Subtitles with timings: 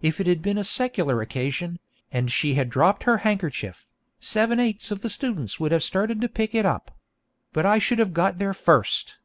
[0.00, 1.80] If it had been a secular occasion,
[2.12, 3.88] and she had dropped her handkerchief,
[4.20, 6.96] seven eighths of the students would have started to pick it up
[7.52, 9.16] but I should have got there first!